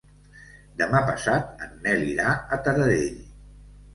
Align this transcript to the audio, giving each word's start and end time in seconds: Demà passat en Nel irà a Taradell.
Demà 0.77 1.01
passat 1.09 1.51
en 1.67 1.75
Nel 1.83 2.01
irà 2.13 2.33
a 2.57 2.61
Taradell. 2.69 3.21